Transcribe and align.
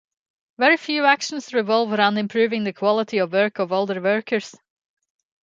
Very 0.57 0.77
few 0.77 1.05
actions 1.05 1.53
revolve 1.53 1.91
around 1.93 2.17
improving 2.17 2.63
the 2.63 2.73
quality 2.73 3.19
of 3.19 3.33
work 3.33 3.59
of 3.59 3.71
older 3.71 4.01
workers. 4.01 4.55